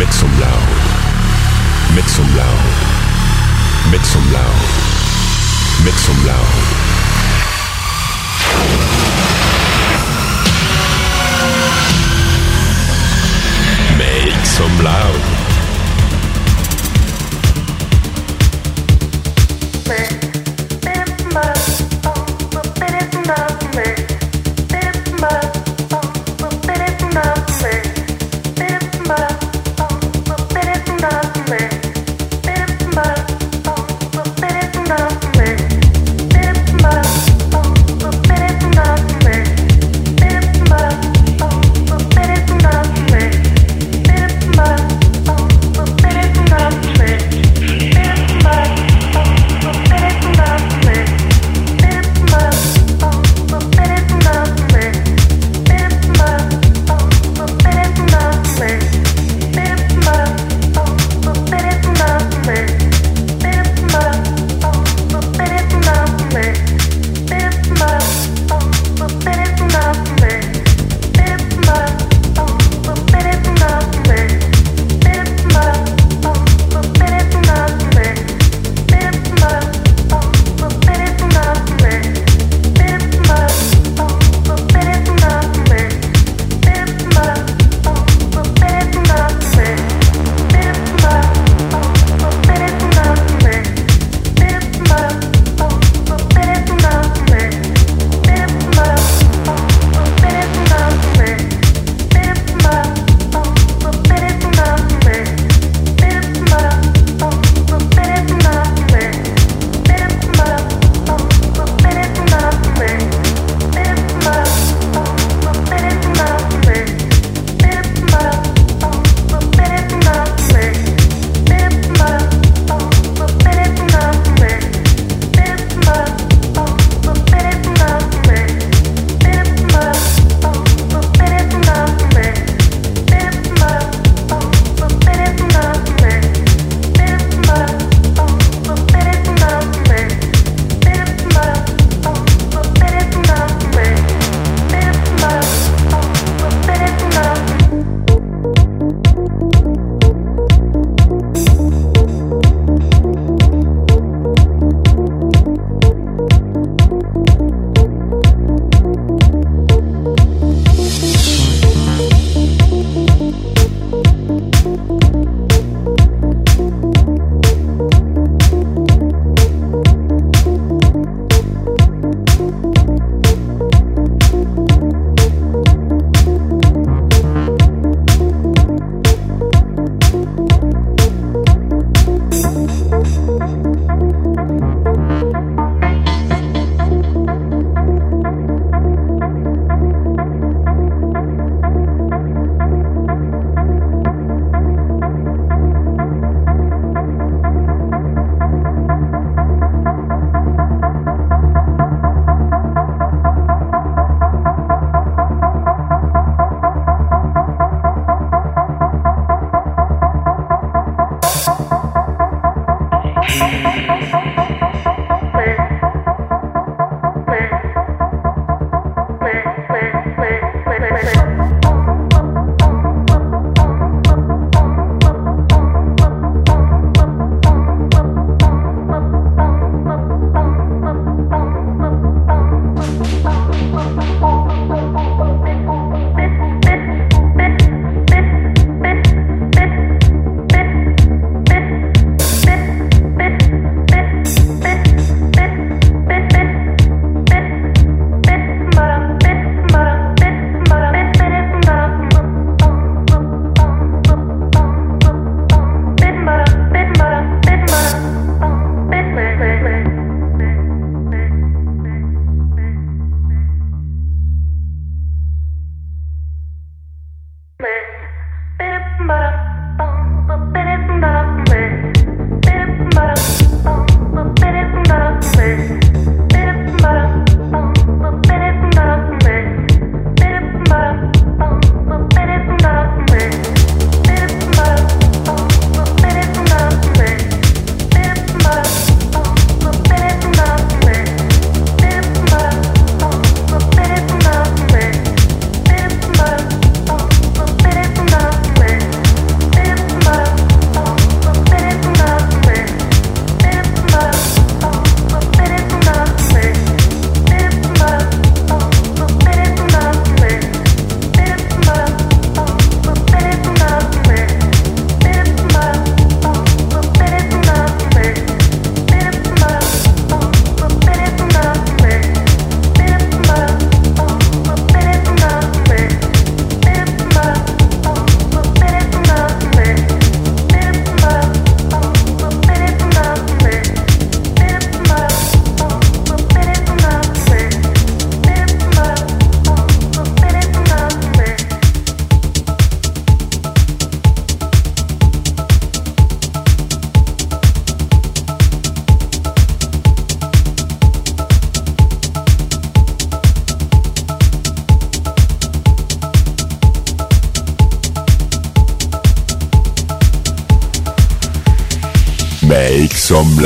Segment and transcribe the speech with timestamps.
[0.00, 0.50] Mit zum Laut.
[1.94, 2.46] Mit zum Laut.
[3.90, 4.44] Mit zum Laut.
[5.84, 6.36] Mit zum Laut.
[13.98, 15.29] Mit zum Laut.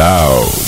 [0.04, 0.63] Down.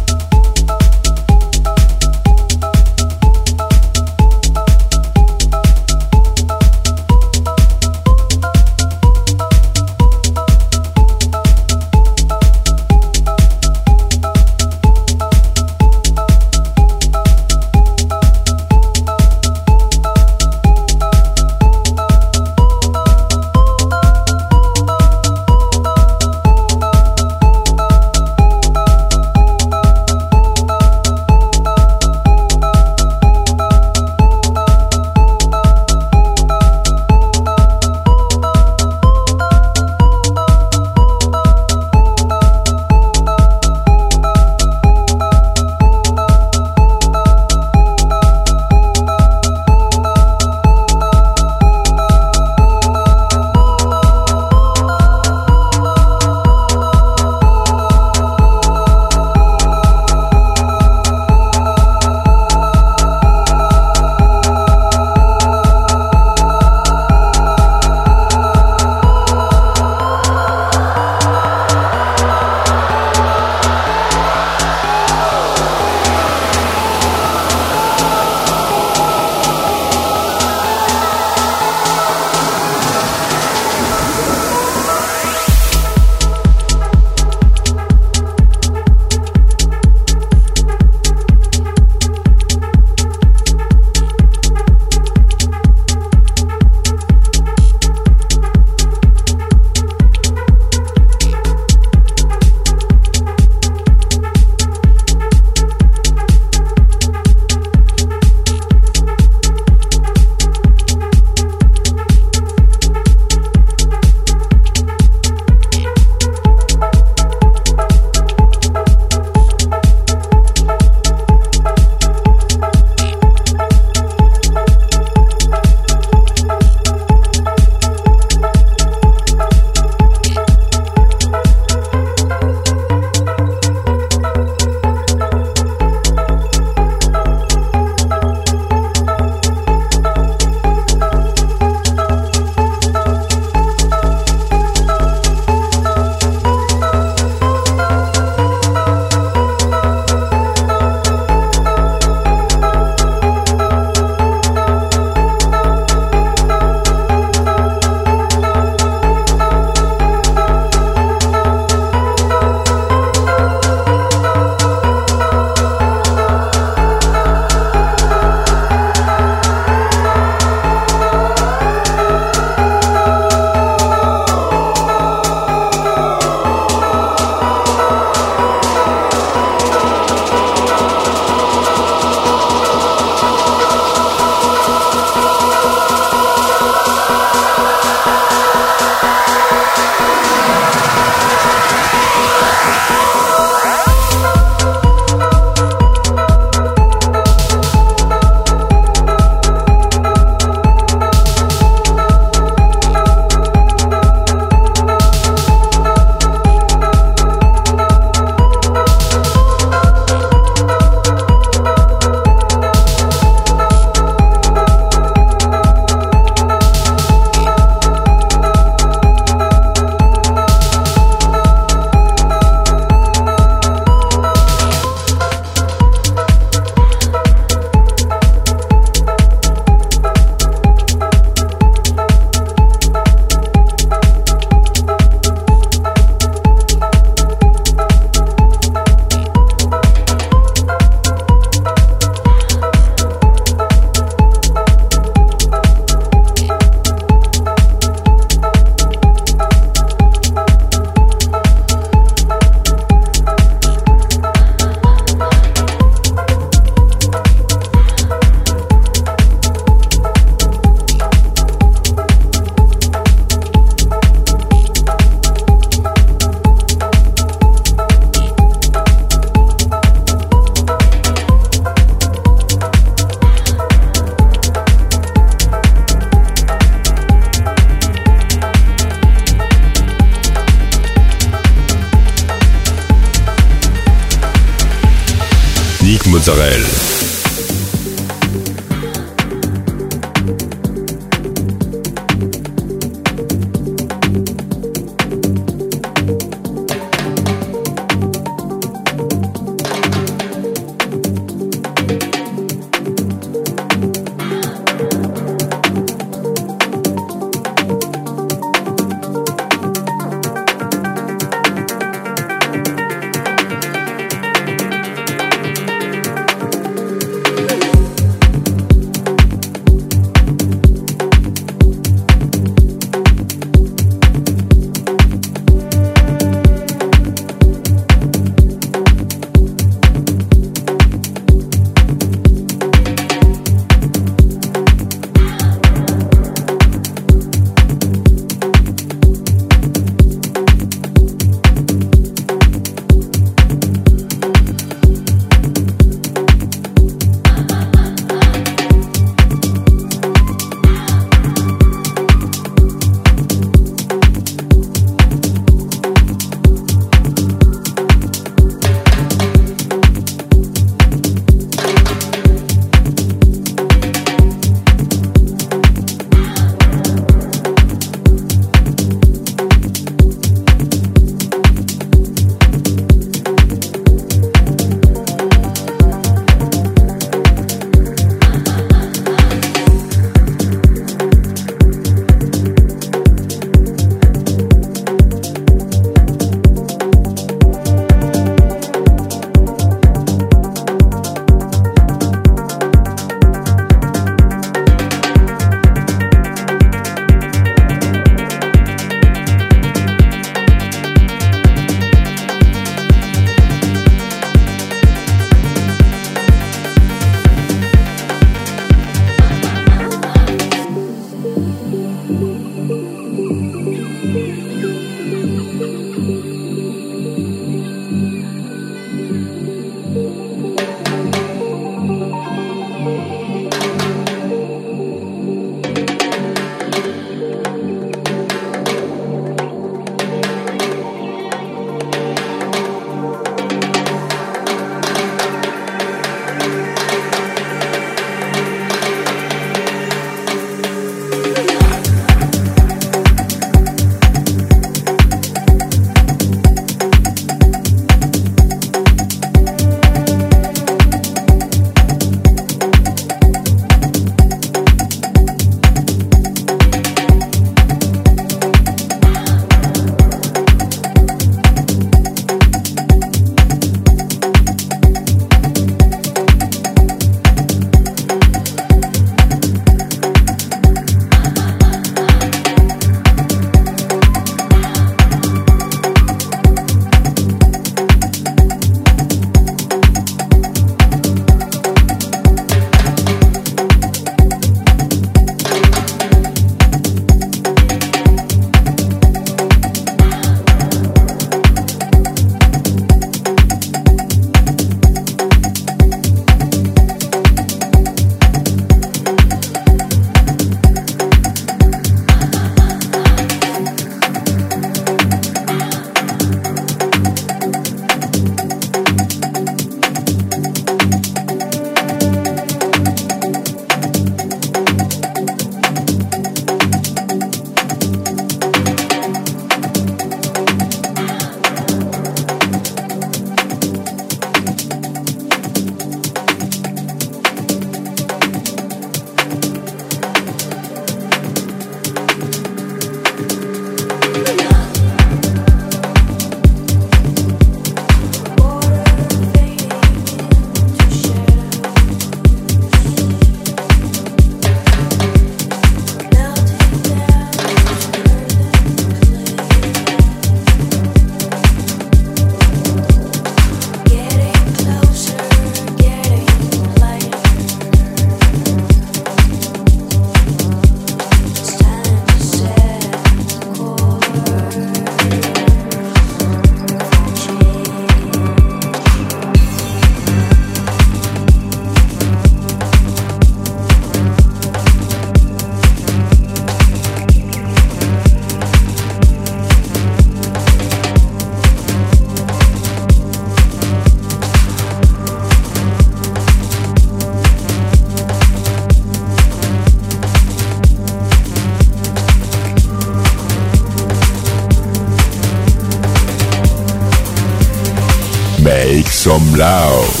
[599.01, 600.00] Some loud.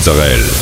[0.00, 0.59] culturelle.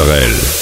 [0.00, 0.59] Mozzarella.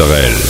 [0.00, 0.49] Israël.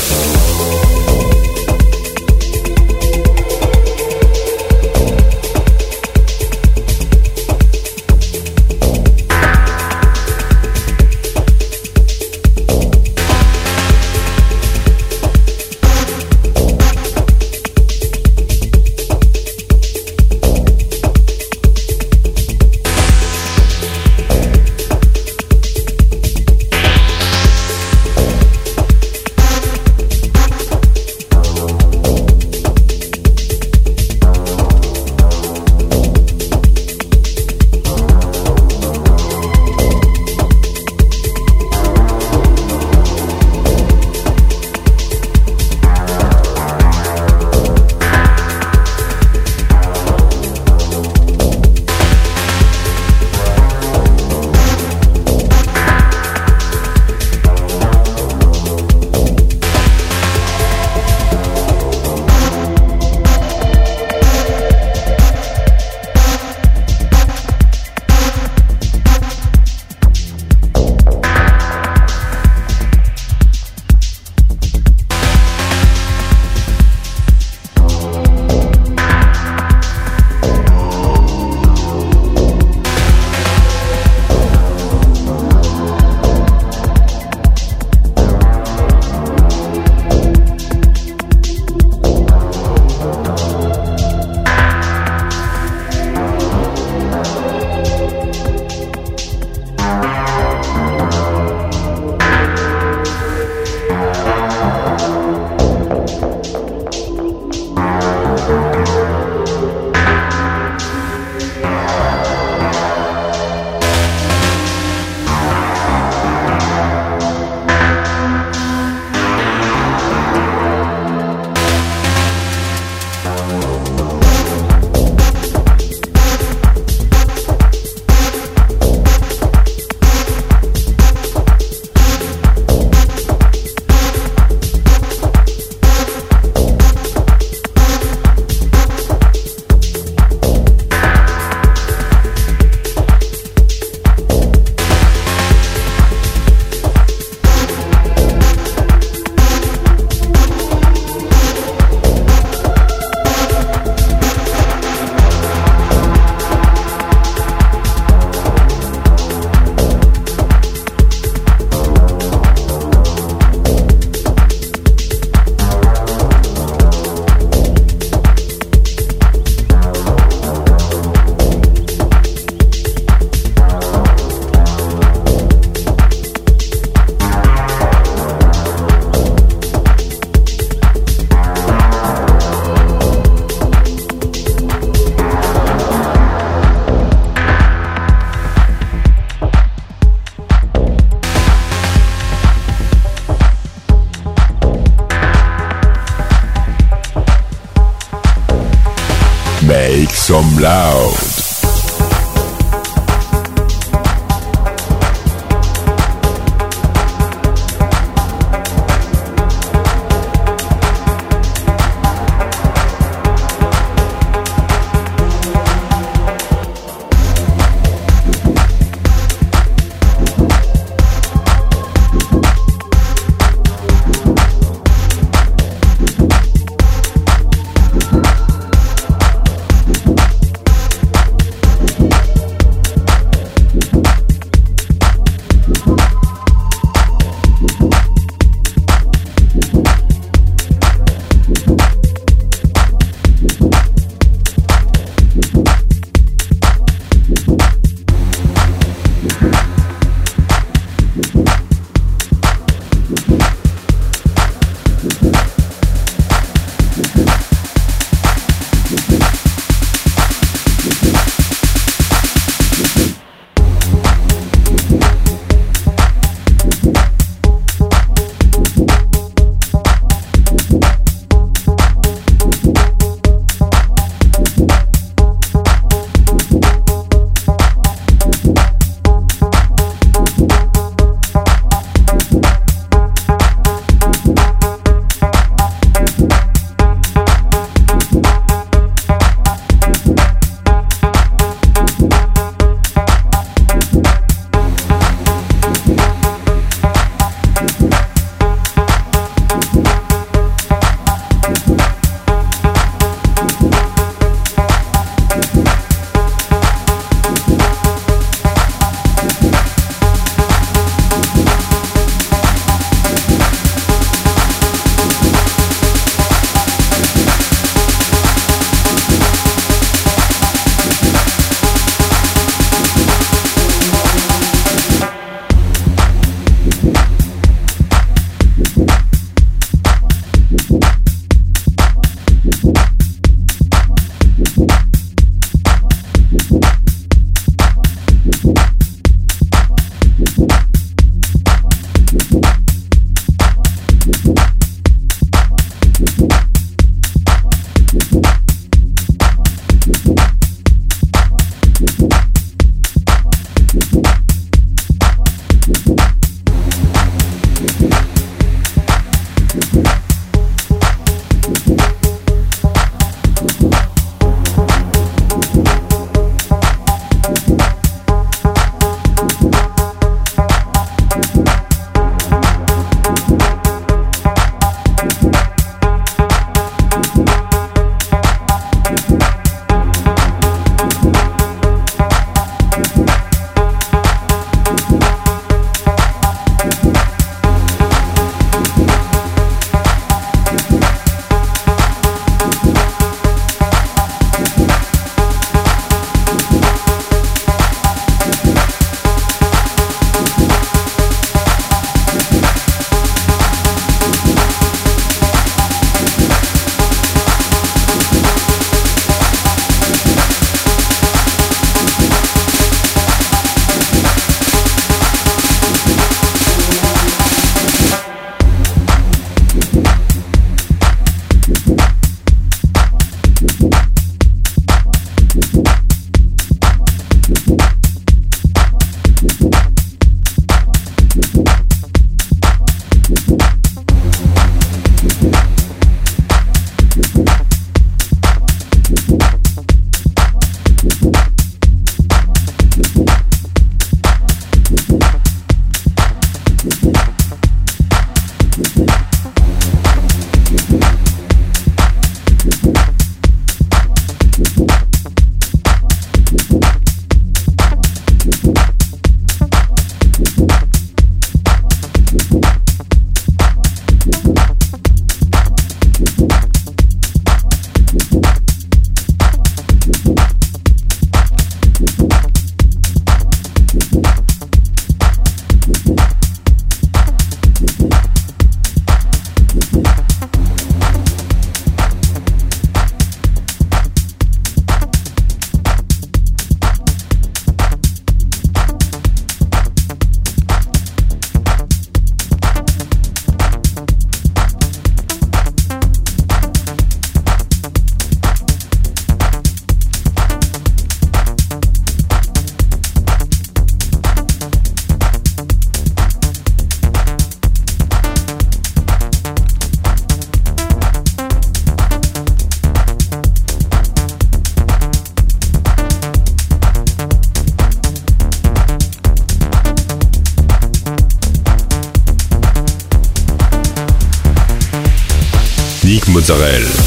[526.31, 526.80] Israel.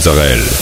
[0.00, 0.59] Mozzarella.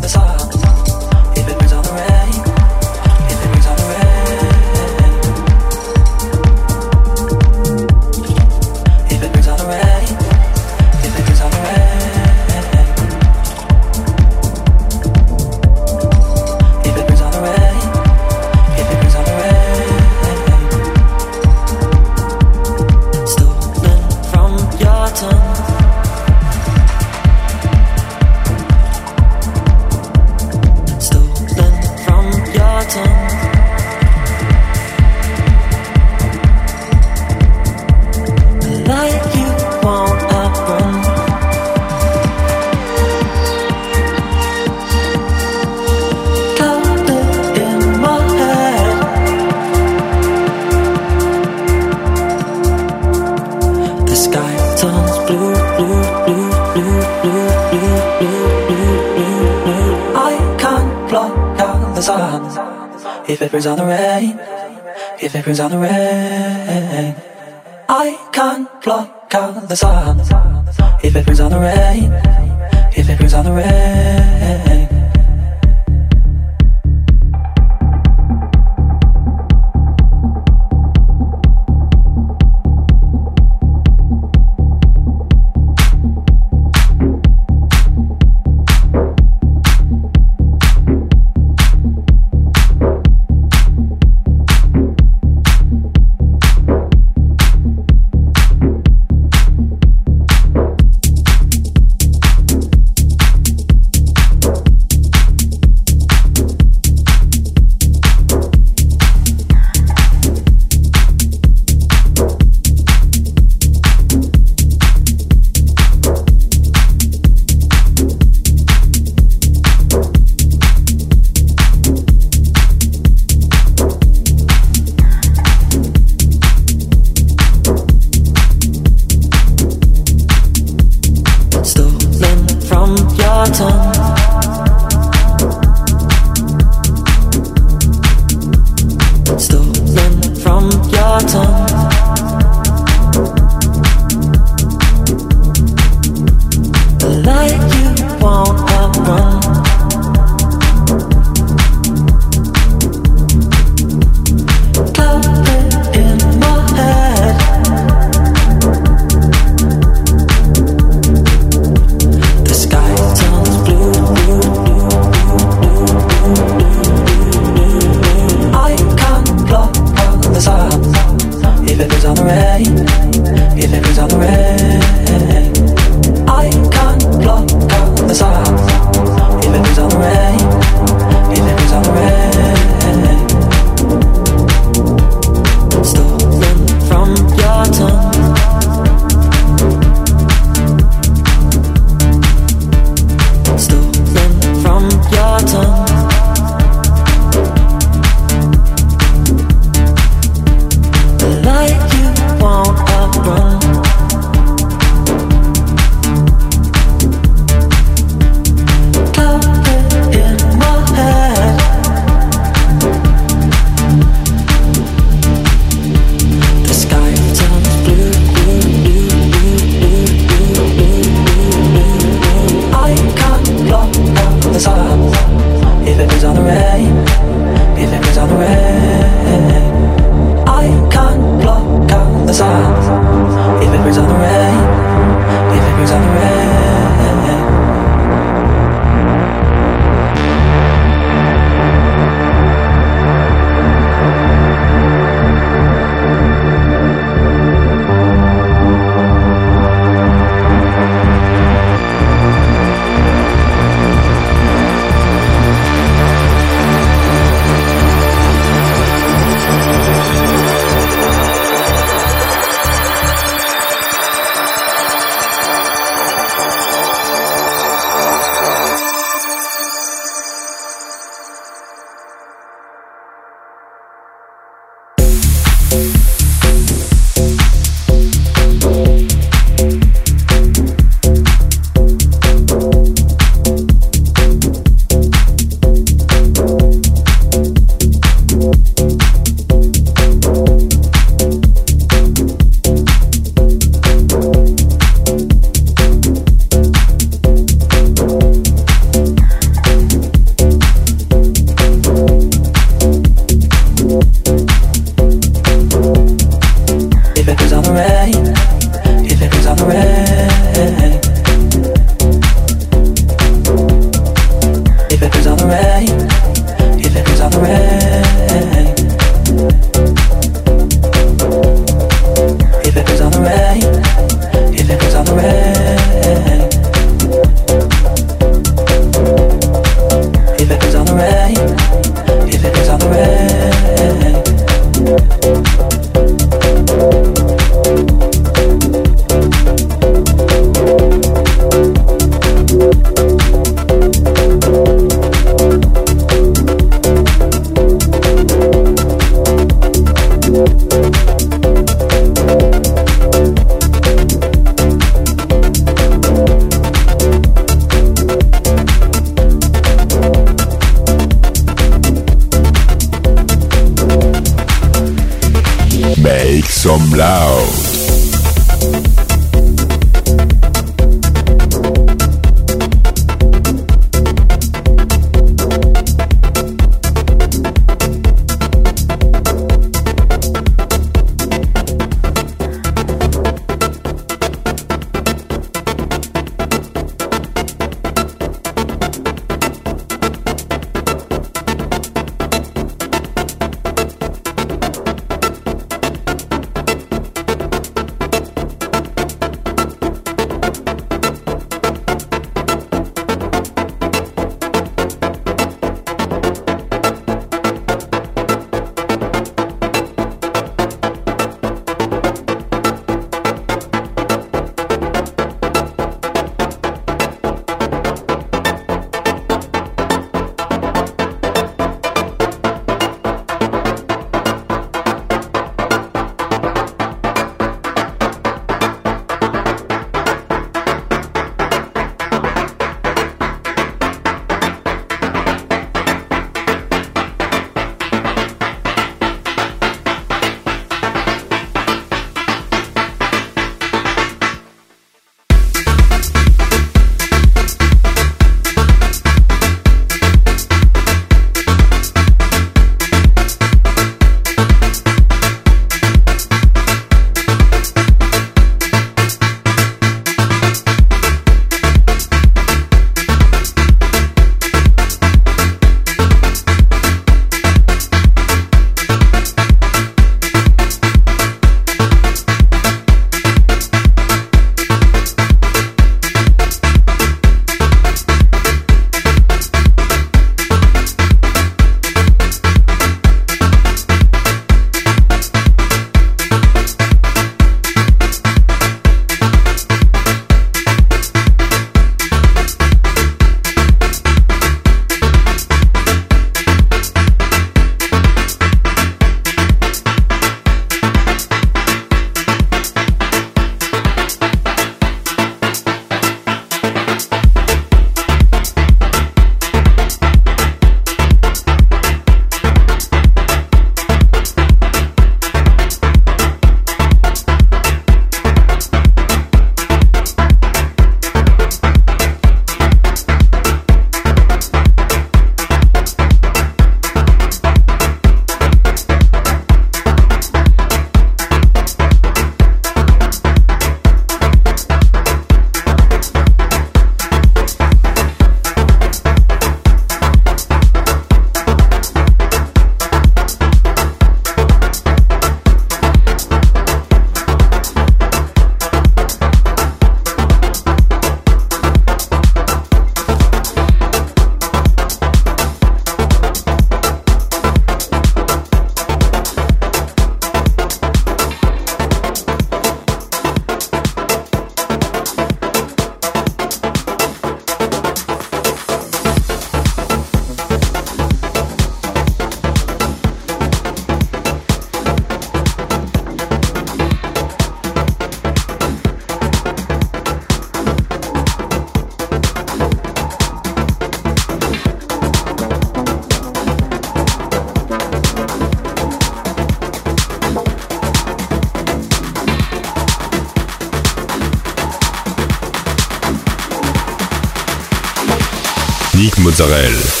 [599.41, 600.00] Israel.